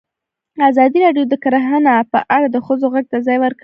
ازادي 0.69 0.99
راډیو 1.05 1.25
د 1.29 1.33
کرهنه 1.43 1.93
په 2.13 2.19
اړه 2.35 2.47
د 2.51 2.57
ښځو 2.65 2.85
غږ 2.93 3.05
ته 3.11 3.17
ځای 3.27 3.37
ورکړی. 3.41 3.59